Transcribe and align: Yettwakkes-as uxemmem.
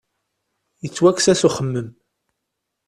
Yettwakkes-as 0.83 1.41
uxemmem. 1.47 1.89